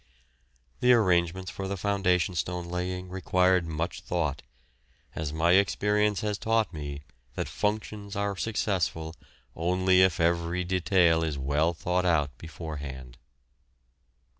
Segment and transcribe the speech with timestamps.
[0.79, 4.41] The arrangements for the foundation stone laying required much thought,
[5.13, 7.03] as my experience has taught me
[7.35, 9.13] that "functions" are successful
[9.55, 13.19] only if every detail is well thought out beforehand.